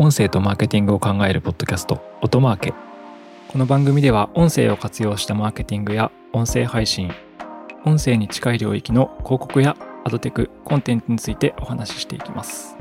[0.00, 2.74] 音声とマーケティングを考えるポッドキャスト音マーケ。
[3.48, 7.10] この番組では音声を活用したマーケティングや音声配信
[7.84, 12.76] 音声に近い領域の広告やアドテクコンテンツについてお話ししていきます。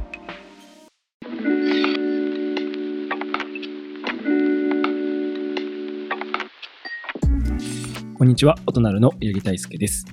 [8.16, 10.06] こんにちは音なるの八木大輔です。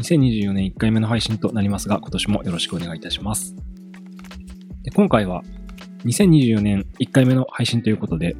[0.00, 3.54] 2024年1回目の配信となりますが今年もよろしくお願いいたします。
[4.82, 5.42] で今回は
[6.04, 8.36] 2024年1回目の配信ということで、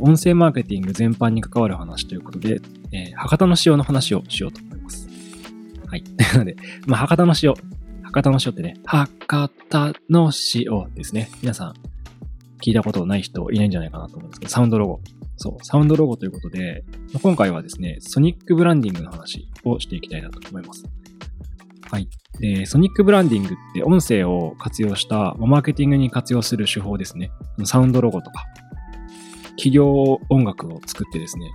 [0.00, 2.60] 音声マーケティング全般に関わる話ということで、
[2.92, 5.08] えー、博多の塩の話をしようと思います。
[5.86, 6.02] はい。
[6.32, 6.56] なので、
[6.86, 7.54] まあ、博多の塩。
[8.02, 11.30] 博多の塩ってね、博多の塩ですね。
[11.40, 11.74] 皆さん、
[12.62, 15.00] 聞いたことない人いないんじゃないかなと思うんですけど、サウンドロゴ。
[15.36, 16.84] そう、サウンドロゴということで、
[17.22, 20.84] 今回はですね、ソニックブランディングの話をしていきたいなと思います。
[21.90, 22.08] はい。
[22.40, 27.30] で、ソニックブランディングって音声を活用したマーケティングに活用する手法ですね。
[27.64, 28.44] サウンドロゴとか、
[29.50, 31.50] 企業音楽を作ってですね、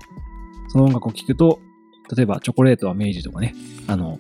[0.70, 1.60] その音楽を聴くと、
[2.16, 3.54] 例えばチョコレートは明治とかね、
[3.88, 4.18] あの、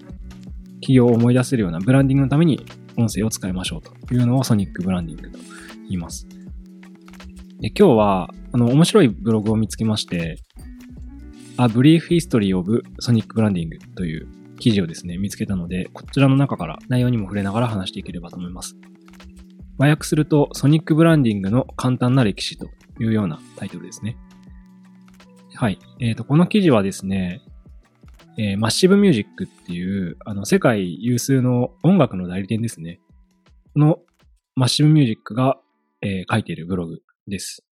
[0.81, 2.65] 企業を思い出せるようなブランディングのために
[2.97, 5.39] 音声を使いましょうというのをソニックブランディングと
[5.89, 6.27] 言います。
[7.59, 10.37] で今日は、あの、面白いブログを見つけまして、
[11.57, 14.27] A Brief History of Sonic Branding という
[14.61, 18.75] 記事をですね、見つけたので、こちらの中から内容にも触れながら話していければと思います。
[19.77, 24.15] 和訳すると、ソニックブランディングの簡単な歴史というようなタイトルですね。
[25.55, 25.79] はい。
[25.99, 27.41] えっ、ー、と、この記事はですね、
[28.37, 32.99] えー、マッシブミュージックっていう、あの、世界有数の音楽の代理店ですね。
[33.73, 33.99] この
[34.55, 35.57] マッシブミュージックが、
[36.01, 37.63] えー、書いているブログです。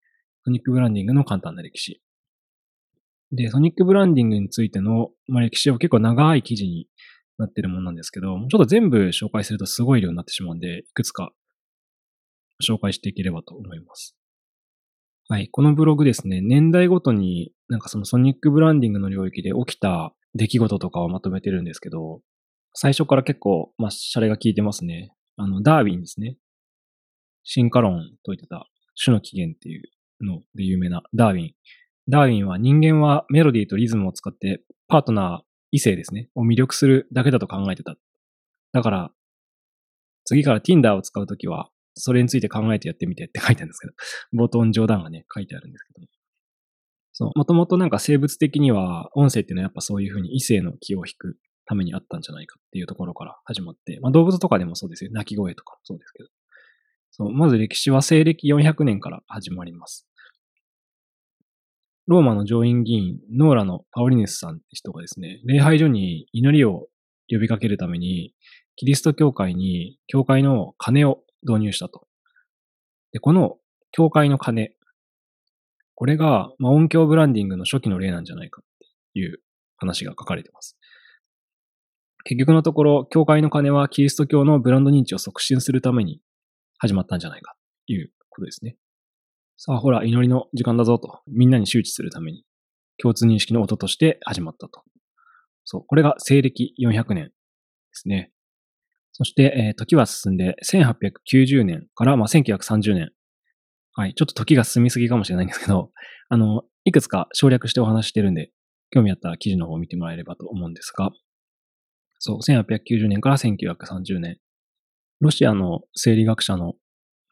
[0.44, 2.00] ソニックブランディングの簡単な歴史。
[3.32, 6.88] で、ソニックブランディングについての、まあ、歴史は結構長い記事に
[7.38, 11.32] なってるものなんですけど、ちょっと全部紹介するとすごい量になってしまうんで、いくつか
[12.62, 14.16] 紹介していければと思います。
[15.28, 15.48] はい。
[15.50, 22.22] このブログですね、年代ごとになんかそのソニックブランディングの領域で起きた出来事とかをまとめてるんですけど、
[22.72, 25.12] 最初から結構、まあ、シャレが効いてますね。
[25.36, 26.36] あの、ダーウィンですね。
[27.44, 28.68] 進化論と言ってた
[29.02, 29.82] 種の起源っていう
[30.24, 31.52] ので有名なダーウィン。
[32.08, 37.96] ダーウィンは人間はメロディーとリズムを使ってパートナー、異性ですね、を魅力するだけだと考えてた。
[38.72, 39.10] だから、
[40.24, 43.86] 次から Tinder を使うときは、それについて考えてやってみてって書いてあるんですけ
[44.34, 46.06] ど、冒頭に冗談がね、書いてあるんですけど。
[47.12, 51.36] そう、もともとなんか生物的には、音声っていうのはやっぱそういうふうに異性の気を引く
[51.66, 55.10] ためにあったんじゃないかっていうところから始まって、まあ動物とかでもそうですよ。
[55.12, 56.28] 鳴き声とかそうですけど。
[57.10, 60.07] そう、まず歴史は西暦400年から始まります。
[62.08, 66.88] ローマの上院議員、ノーラのパオリネスさんって人がですね、礼拝所に祈りを
[67.30, 68.32] 呼びかけるために、
[68.76, 72.06] キリスト教会に教会の鐘を導入したと。
[73.12, 73.58] で、この
[73.92, 74.72] 教会の鐘、
[75.94, 78.64] これが、まあ、音響ブランディングの初期の例なんじゃないかっ
[79.12, 79.40] ていう
[79.76, 80.78] 話が書かれてます。
[82.24, 86.22] 結局のところ、教会の鐘はキリスト教のブランド認知を促進するために
[86.78, 87.54] 始まったんじゃないか
[87.86, 88.78] ということですね。
[89.60, 92.44] さあほら、祈りの時間だぞと、みんなに周知するために、
[92.96, 94.84] 共通認識の音として始まったと。
[95.64, 97.32] そう、これが西暦400年で
[97.90, 98.30] すね。
[99.10, 103.10] そして、えー、時は進んで、1890年から、まあ、1930年。
[103.94, 105.90] はい、ちょっと時が進みすぎかもしれないんですけど、
[106.28, 108.52] あの、いくつか省略してお話してるんで、
[108.90, 111.10] 興味あったら記事の方を見てもらえればと思うんですが、
[112.20, 114.38] そう、1890年から1930年。
[115.20, 116.74] ロシアの生理学者の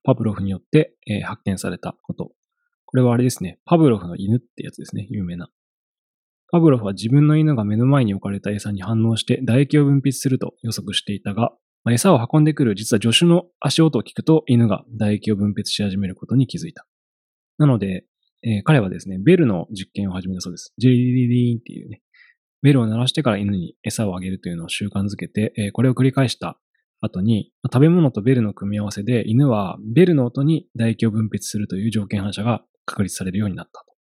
[0.06, 2.30] パブロフによって、えー、発見されたこと。
[2.84, 3.58] これはあれですね。
[3.64, 5.08] パブロフの犬ってやつですね。
[5.10, 5.50] 有名な。
[6.52, 11.50] パブロフは自分の犬が目の前に置かれた餌に反応して唾液を分泌すると予測していたが、
[11.82, 16.86] まあ、餌を運んでくる実は助手の足音を聞くと犬が唾液を分泌し始めることに気づいた。
[17.58, 18.04] なので、
[18.44, 20.72] えー、彼はですね、ベルの実験を始めたそうです。
[20.78, 22.00] ジェリリリーンっていうね、
[22.62, 26.60] ベルを鳴らしてから犬に餌をあげるというのを習慣づけて、えー、これを繰り返した
[27.00, 33.92] 後に、食べ物とベルの組み合わせで犬はベルの音に唾液を分泌するという条件反射が確立されるようになったと。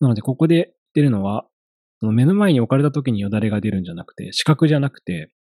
[0.00, 1.46] なので、ここで出るのは、
[2.00, 5.32] その目の前に置かれた時によだれが出るんじゃなくて、視覚じゃなくて、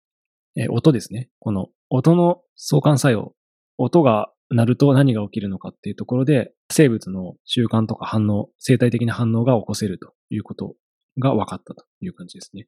[0.56, 1.30] え音ですね。
[1.40, 3.34] この音の相関作用。
[3.78, 10.76] 音が鳴ると何が起きるのかっていうところで、生物の習慣とか反応、生態的な反応が起こせるということ
[11.20, 12.68] が分かったという感じですね。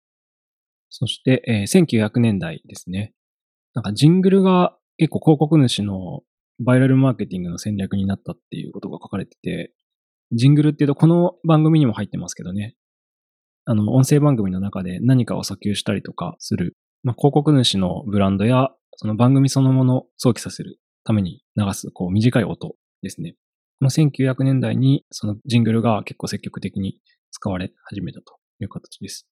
[0.91, 3.13] そして、えー1900年代ですね。
[3.73, 6.21] なんかジングルが結構広告主の
[6.59, 9.73] バイラルマーケティングの戦略になったっていうことが書かれてて、
[10.33, 12.75] ジングルっていうとこの番組にも入ってますけどね。
[13.65, 23.35] あの、音声番組の中で何かを訴求したりとかする、まあ、広告主のブランドやその番組そのものを想起させるために流すこう短い音ですね。
[23.79, 26.99] この1900年代にそのジングルが結構積極的に
[27.31, 29.30] 使われ始めたという形です。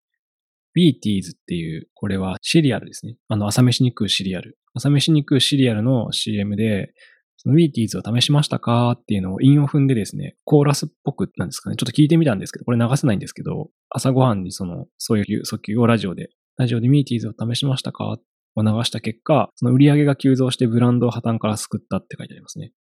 [0.74, 3.16] ビーティーズっていう、これはシリアルですね。
[3.28, 4.58] あの、朝飯に食うシリアル。
[4.74, 6.94] 朝飯に食うシリアルの CM で、
[7.38, 11.78] その Wheaties を試しましたかっていうのを韻を踏んでですね、コーラスっぽくなんですかね。
[11.78, 18.18] ちょっと聞いてみたんですけど、これ流せないんですけど、朝ごはんにその、そういう訴求をラジオで、ラジオで Wheaties を試しましたか
[18.56, 22.74] を流した結果、その売り上げが急増してブランドを破綻から救ったって書いてありますね。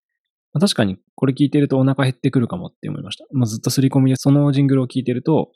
[0.59, 3.25] 確かにこれ聞いてるとお腹減ってくるかもって思いました。
[3.31, 5.51] まあ、ずっと刷り込みでそのジングルを聞いてると、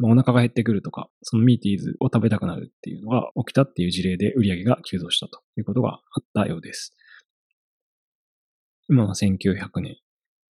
[0.00, 6.96] まあお腹が減ってくるとか、その Wheaties を食べたくなるっていうのが起きたっていう事例で売り上げが急増したということがあったようです。
[8.88, 9.96] 今は1900年。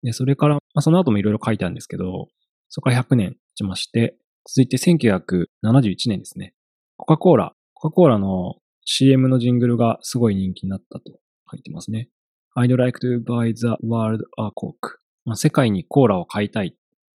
[0.03, 2.27] で、それから、まあ、その後もいろいろ書いてあるんですけど、
[2.69, 4.15] そこから100年しまして、
[4.45, 6.53] 続いて1971年ですね。
[6.95, 7.53] コカ・コーラ。
[7.73, 8.55] コカ・コーラの
[8.85, 11.19] CM のジングルがすごい人気になったと
[11.51, 12.09] 書いてますね。
[12.55, 14.99] I'd like to buy the world a Coke.
[15.25, 16.75] まあ、世界にコーラを買いたい。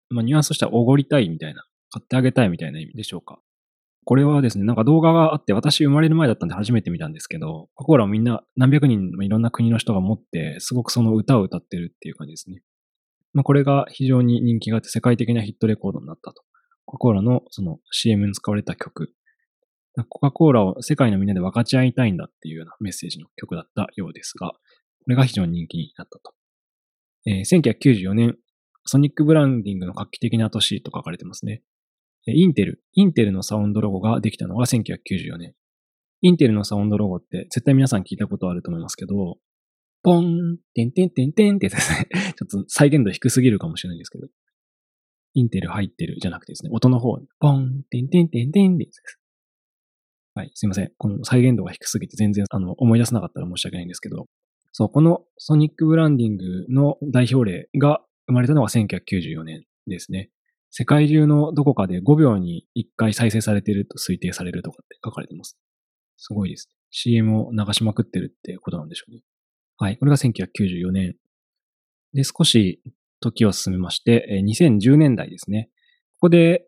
[0.09, 3.39] まあ、ニュアンスとしてはおごりたいみたいな、買ってあげたいみたいな意味でしょうか？
[4.05, 12.61] これはですね、なんか動画があって、私生まれる前だったんで初めて見たんですけど、コ・コーラをみんな何百人もいろんな国の人が持って、すごくその歌を歌ってるっていう感じですね。
[13.33, 16.43] まあ、これが非常に人気があって世界的なヒットレコードになったと。
[16.85, 19.13] コカ・コーラのその CM に使われた曲。
[20.09, 24.57] コカ・コーラを世界のみんなで分かち合いたいんだっていうようなメッセージの曲だったようですが、こ
[25.07, 26.33] れが非常に人気になったと。
[27.25, 28.35] えー1994年、
[28.85, 31.61] ソニックブランディングの画期的な年と書かれてますね。
[32.31, 35.53] インテル、インテルのサウンドロゴができたのが1994年。
[36.21, 39.37] インテルのサウンドロゴって絶対皆さん聞いたことあると思いますけど、
[40.03, 42.07] ポン、てんてんてんてんってですね。
[42.37, 44.27] ちょっと再現度低すぎるかもしれないですけど。
[45.35, 49.19] インテル入ってるじゃなくてですね、音の方、ポン、てんてんてんてんってやつです。
[50.35, 50.91] はい、すいません。
[50.97, 54.27] この再現度が低すぎて全然あの思い出せなかったら申し訳ないんですけど、
[54.71, 60.29] そう、このソニックブランディングの代表例が生まれたのが1994年ですね。
[60.75, 65.55] 世界中のどこかで5秒に1回再生されていると推定されるとかって書かれてます。
[66.17, 66.67] すごいです。
[66.89, 69.21] CM を流しまくってるってことなんでしょうね。
[69.77, 69.97] はい。
[69.97, 71.15] これが1994年。
[72.13, 72.81] で、少し
[73.19, 75.69] 時を進めまして、2010年代ですね。
[76.13, 76.65] ここで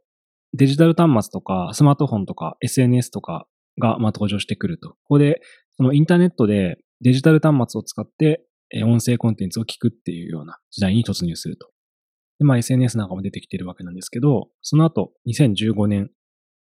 [0.54, 3.48] デジタル端末とかスマートフォンとか SNS とか
[3.80, 4.90] が登場してくると。
[4.90, 5.42] ここで
[5.78, 8.46] そのインターネットでデジタル端末を使って
[8.84, 11.72] 音声コンテンツを聞くっていうような時代に突入すると。
[12.40, 16.08] で、まあ SNS なんかも出てきてるわけなんですけど、その後2015年、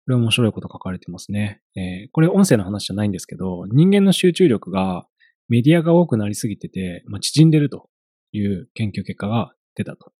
[0.06, 1.61] これ面白いこと書かれてますね。
[1.76, 5.06] えーこれ音声の話じゃないんですけど、人間の集中力が
[5.49, 7.88] メディアが多くなりすぎてて、まあ、縮んでると
[8.32, 10.12] いう研究結果が出たと。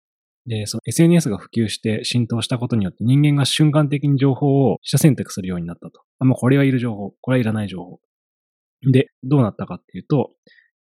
[0.47, 6.01] で、その SNS が普及して浸透したことによって人間が瞬間的に情報を取捨選択するようになったと。
[6.19, 8.01] あ、もうこれはいる情報、これはいらない情報。
[8.91, 10.33] で、どうなったかっていうと、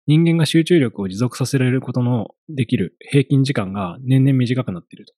[0.08, 5.14] 人間が集中力を持続させられることのできる平均時間が年々短くなっていると。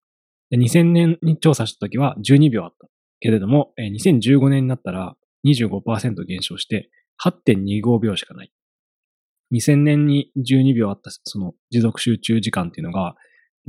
[0.50, 2.88] で2000年に調査した時は12秒あった。
[3.20, 5.16] けれども、2015年になったら
[5.46, 6.90] 25%減少して
[7.24, 8.52] 8.25秒しかない。
[9.54, 13.16] 2000年に12秒あったその持続集中時間っていうのが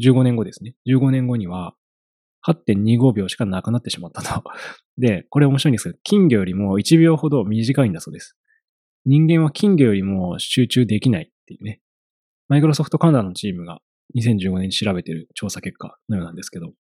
[0.02, 0.74] 15年後ですね。
[0.86, 1.74] 15年後には
[2.46, 4.42] 8.25秒しかなくなってしまったと。
[4.96, 8.36] で、これ面白いんですけど、金魚よりも1秒ほど短いんだそうです。
[9.06, 11.80] 人間は金魚よりも集中できないっていうね。
[12.48, 13.80] マイクロソフトカナダのチームが
[14.16, 16.72] 2015年に調べている調査結果のようなんですけど。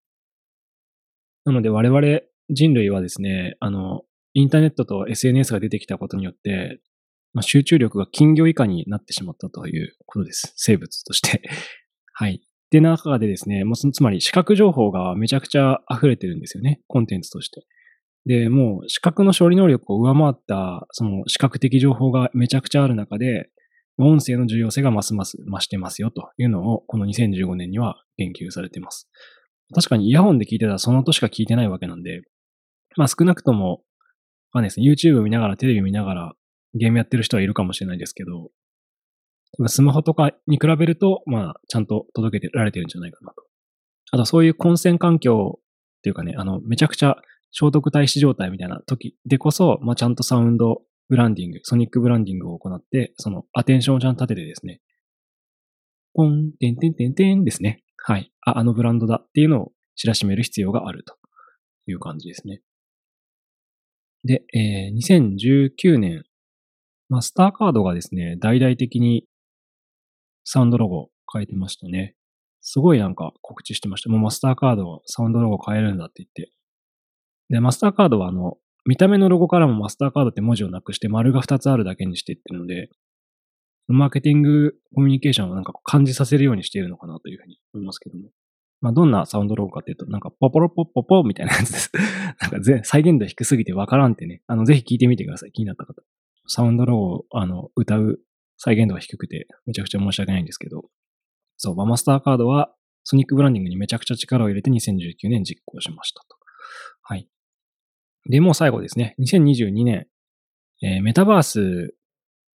[1.44, 4.02] なので我々人類はですね、あの、
[4.34, 6.80] インターネットと SNS が出てきたことによって、
[7.32, 10.52] まあ、集中力が金魚以下になってしまったということです。
[10.56, 11.42] 生物として。
[12.12, 12.42] はい。
[12.70, 16.80] で、中でですね、もうつつまり視覚情報がめちゃくちゃ溢れてるんですよね。
[16.86, 17.66] コンテンツとして。
[18.26, 23.50] で、もう視覚の処理能力を上回った、その視覚的情報がめちゃくちゃある中で、
[23.98, 29.10] 音声の重要性がますます増してますよというのを、この2015年には言及されています。
[29.74, 32.22] 確かにイヤホンで聞いてたらその音しか聞いてないわけなんで、
[32.96, 33.78] まあ少なくとも、わ
[34.54, 34.90] かんないですね。
[34.90, 36.32] YouTube 見ながら、テレビ見ながら、
[36.74, 38.50] ゲームやってる人はいるかもしれないですけど、
[39.68, 43.42] スマホとかに比べると、まあ、ちゃんと届けてられてるんじゃないかなと。
[44.12, 45.62] あと、そういう混戦環境っ
[46.02, 47.16] ていうかね、あの、めちゃくちゃ
[47.52, 54.80] 聖徳太子状態みたいな時でこそ、まあ、ちゃんとサウンドブランディング、ソニックブランディングを行って、そのアテンションをちゃんと立ててですね、
[56.14, 57.82] ポン、てんてんてんてんですね。
[57.96, 58.32] はい。
[58.42, 61.16] あ、あのブランドだっていうのを知らしめる必要があると
[61.86, 62.62] いう感じですね。
[64.24, 66.24] で、えー、2019年、
[67.08, 69.24] マスターカードがですね、大々的に
[70.44, 72.14] サウンドロゴ変えてましたね。
[72.60, 74.10] すごいなんか告知してました。
[74.10, 76.52] もうマスターカードはサウンドロゴ変えるんだって言って。
[77.50, 82.88] で、マスターカードはあの、見た目のロゴからもマスターカードって文字をなくして丸が2つあるだけにしていってるので、
[83.88, 88.30] マーケティングコミュニケーションをなんか感じさせるようにしているのかなというふうに思いますけども。
[88.80, 91.92] まあ、どんなサウンドロゴかっていうと、なんかポポロポッポポみたいなやつです。
[92.40, 94.42] なんかぜ再現度低すぎてわからんってね。
[94.46, 95.52] あの、ぜひ聞いてみてください。
[95.52, 96.02] 気になった方。
[96.46, 98.20] サウンドロゴを、あの、歌う
[98.56, 100.84] 再現度が低くて、めちゃくちゃ申し訳ないんですけど、
[101.56, 106.39] そう、バマスターカードは、ソニックブランディングにめちゃくちゃ力を入れて2019年実行しましたと。
[108.28, 109.14] で、もう最後ですね。
[109.20, 110.06] 2022年、
[110.82, 111.94] えー、メタバース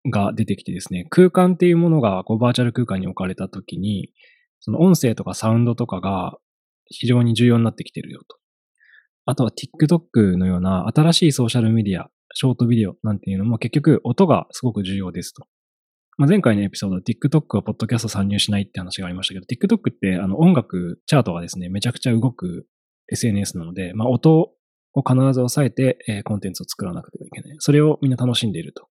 [0.10, 4.12] が出てきてですね、空間っていうものがこうバーチャル空間に置かれたときに、
[4.60, 6.38] その音声とかサウンドとかが
[6.88, 8.38] 非常に重要になってきてるよと。
[9.26, 15.48] あとは TikTok のような新しいソーシャルメディア、ショートビデオなんていうのも結局音がすごく重要ですと。
[16.18, 19.46] まあ、前回のエピソードで TikTok はポッドキャスト参入しないって話がありましたけど、
[19.76, 22.68] TikTok ってあの音楽、チャートがですね、めちゃくちゃ動く
[23.12, 24.52] SNS なので、まあ、音
[24.96, 27.56] を必ず抑えて、えー、コンテンツを作らなくてはいけない。
[27.60, 28.88] それをみんな楽しんでいると。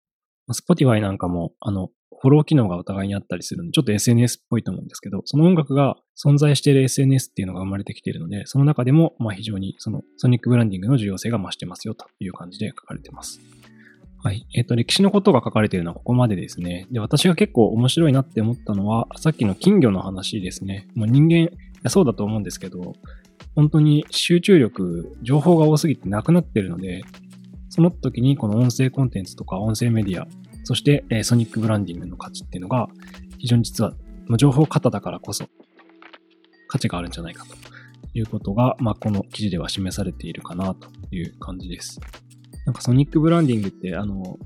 [0.47, 1.89] まあ、Spotify なんかも、あの、
[2.21, 13.39] フォロー機能がお互いにあったりするので、ちょっと SNS っぽいと思うんですけど、その音楽が存在している SNS っていうのが生まれてきているので、その中でも、まあ非常にそのソニックブランディングの重要性が増してますよという感じで書かれています。
[14.23, 14.45] はい。
[14.53, 16.85] えっ、ー、と、歴史のことが書かれているのはここまでですね。
[16.91, 20.87] で、私が結構面白いなって思ったのは、さっきの金魚の話ですね。
[20.93, 21.49] もう人間、
[21.89, 22.93] そうだと思うんですけど、
[23.55, 27.03] 本当に集中力、情報が多すぎてなくなってるので、
[27.69, 30.27] その時にこの音声コンテンツとか音声メディア、
[30.63, 32.87] そして、えソニックブランディングの価値っていうのが、
[33.37, 33.93] 非常に実は、
[34.37, 35.45] 情報型だからこそ、
[36.67, 37.55] 価値があるんじゃないかと
[38.13, 41.99] いうことが、まあ、この記事では示されているかなという感じです。
[42.65, 44.37] なんかソニックブランディングって、あの、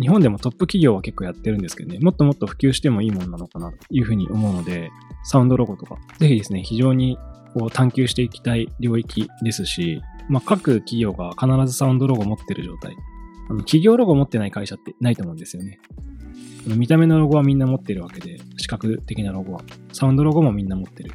[0.00, 4.90] 日本でもトップ企業は結構やってるんですけどね、もっともっと普及してもいいものなのかなというふうに思うので、
[5.24, 7.18] サウンドロゴとか、ぜひですね、非常に
[7.54, 12.94] こう探求していきたい領域ですし、まあ、各企業が必ずサウンドロゴを持ってる状態。
[13.50, 15.80] あの企業ロゴ持ってない会社ってないと思うんですよね。
[16.66, 19.62] 見た目のロゴはみんな持ってるわけで、視覚的なロゴは。
[19.92, 21.10] サウンドロゴもみんな持ってる。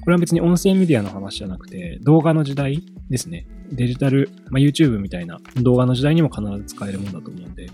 [0.00, 3.46] これは別に音声メディアの話じゃなくて、動画の時代ですね。
[3.70, 7.68] デジタル、まあ、YouTube みたいな動画の時代にも必ず使えるものだと思うんで、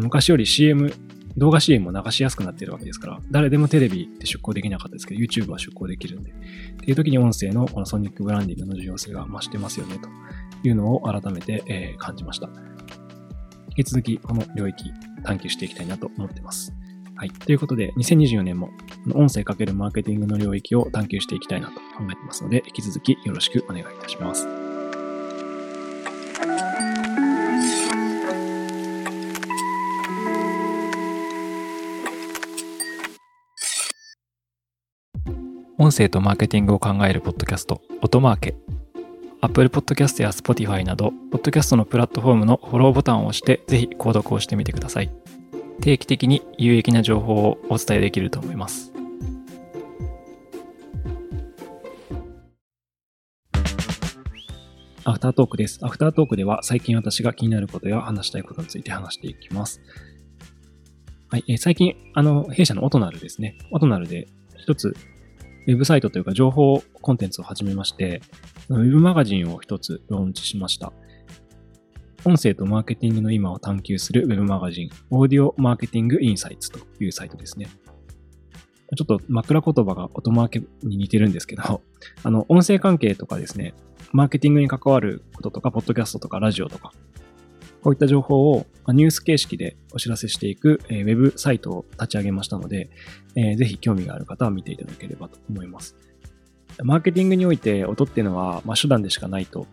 [0.00, 0.92] 昔より CM、
[1.36, 6.34] 動画 CM も流しやすくなっているわけですから、誰でもテレビって出稿できなかったですけど、YouTube は出稿できるんで、っ
[6.76, 10.08] ていう時に音声のこのソニックブランディングの重要性が増してますよね、と
[10.66, 12.48] いうのを改めて、え、感じました。
[13.76, 16.72] 引き続き、この領域探求していきたいなと思ってます。
[17.14, 17.30] はい。
[17.30, 18.70] ということで、2024年も
[19.12, 24.67] 音声かけるマーケティングの領域を探求していきたいなと考えてますので、引き続きよろしくお願いいたします。
[35.88, 38.54] 音声とマーケティングを考えるポッドキャスト、音マーケ。
[39.40, 45.10] Apple Podcast や Spotify など、ポッドキャストのプラットフォームのフォローボタンを押して、ぜひ購読をしてみてください。
[45.80, 48.92] 定期的に有益な情報をお伝えできると思います。
[55.04, 55.78] アフタートークです。
[55.80, 59.80] アフタートークでは最近私が気になることや話したいことについて話していきます。
[61.30, 63.56] はい、えー、最近、あの、弊社のオトナルですね。
[63.70, 64.28] オトナルで
[64.58, 64.94] 一つ、
[65.68, 68.22] ウェブサイトというか情報コンテンツを始めまして、
[68.70, 70.94] ウェブマガジンを一つローンチしました。
[72.24, 77.68] 音声とマーケティングの今を探求するウェブマガジン、オーディオマーケティングインサイツというサイトですね。
[78.96, 81.82] ちょっと枕言葉が音マーケに似てるんですけど、
[82.22, 83.74] あの、音声関係とかですね、
[84.12, 86.94] マーケティングに関わることとか、ポッドキャストとかラジオとか、
[87.82, 92.90] こういった情報をニュース形式でお知らせしていく、えー、ウェブサイトを立ち上げましたので、
[93.36, 95.96] えー、ぜひ興味がある方は見ていただければと思います。
[96.82, 99.66] マーケティングにおいて音っていうのは、まあ、手段でしかないと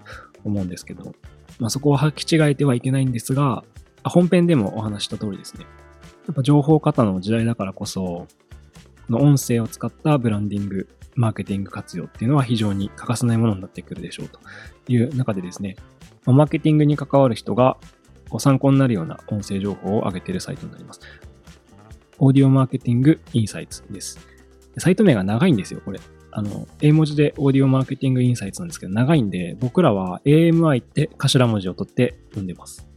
[0.43, 1.13] 思うんですけど、
[1.59, 3.63] まあ、そこを履き違えてはいけないんですが、
[4.03, 5.65] 本編でもお話した通りですね。
[6.27, 8.27] やっぱ情報型の時代だからこそ、
[9.07, 14.39] この音声を使ったブランディング、マーケティング活用っていうのは非常に欠かせないものになってくるでしょうと
[14.87, 15.75] いう中でですね、
[16.25, 17.77] マーケティングに関わる人が
[18.29, 21.01] ご参考になるような音声情報を上げているサイトになります。
[22.17, 24.19] オーディオマーケティングインサイツです。
[24.77, 25.99] サイト名が長いんですよ、これ。
[26.31, 32.87] あの、英文字でオーディオマーケティングインサイツなんですけど、長いんで、僕らは AMI って頭文字を取って読んでます。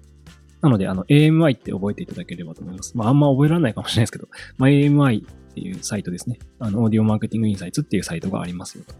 [0.60, 2.96] なので、あの、AMI って覚えていただければと思います。
[2.96, 6.38] まあ、あんま覚えられないかもしれないですけど、まあ、AMI っていうサイトですね。
[6.58, 8.94] あの、オーディオマーケティングインサイツっていうサイトがありますよと。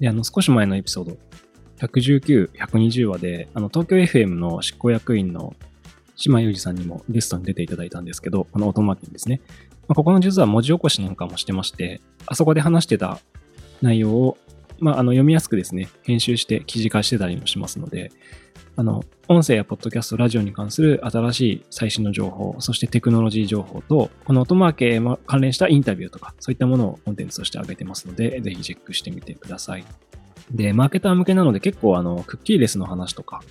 [0.00, 1.16] で、あの、少し前のエピソード、
[1.78, 5.54] 119、120話で、あの、東京 FM の執行役員の
[6.16, 9.40] 島裕二さんにもゲストに出ていただいたんですけど、このオートマーケティンですね。
[9.88, 13.18] まあ、ここの実は文字起こしなんかもしてまして、あそこで話してた
[13.82, 14.38] 内容を、
[14.78, 18.12] まあ、あの読みやすくですね、編集して記事化してたりもしますので、
[18.76, 29.84] あの、音声やポッドキャスト、ラジオに関する新しい最新の情報、そしてテクノロジー情報と、このオートマーケ関連したインタビューとか、そういったものをコンテンツとして上げてますので、ぜひチェックしてみてください。
[30.50, 33.42] で、マーケター向けなので結構あの、クッキーレスの話とか、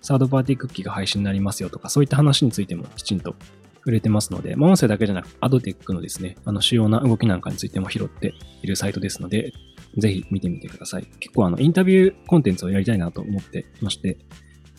[0.00, 3.34] サードパーティークッキーが配信になりますよとか、そういった話についてもきちんと
[3.76, 9.52] 触れてますので、まあ、音声だけじゃなく、アドテックのですね、あの、主要な動きなんかについても拾っているサイトですので、
[9.96, 11.06] ぜひ見てみてください。
[11.20, 14.18] 結構あの、インタビューコンテンツをやりたいなと思ってまして、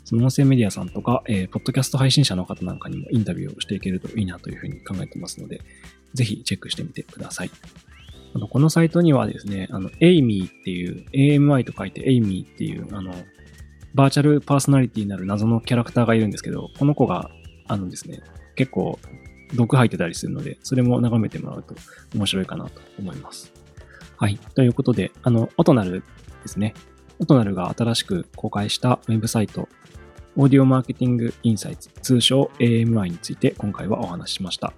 [0.03, 5.61] その音声メディアさんとか、えー、ポッドキャスト配信者の方なんかにもインタビューをしていけるといいなというふうに考えてますので、
[6.13, 7.51] ぜひチェックしてみてください。
[8.35, 13.15] あのこのサイトにはですね、あの、エイミーっていう、AMI と書いてエイミーっていう、あの、
[13.93, 17.31] バーチャルパーソナリティになる謎のキャラクターがいるんですけど、この子が、
[17.67, 18.19] あのですね、
[18.55, 18.99] 結構
[19.53, 21.75] 毒入ってたりするので、それも眺めてもらうと
[22.13, 23.53] 面白いかなと思います。
[24.17, 24.37] はい。
[24.53, 26.03] ということで、あの、オトナルで
[26.47, 26.73] すね。
[27.19, 29.69] オトナルが新しく公開したウェブサイト、
[30.35, 34.73] オーディオマーケティングインサイツ、通称 AMI について今回はお話ししました。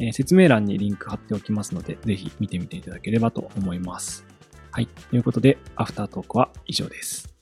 [0.00, 4.24] えー、説明欄にリンク貼っておきますので、ぜひ見てみていただければと思います。
[4.70, 4.86] はい。
[4.86, 7.35] ということで、アフタートークは以上です。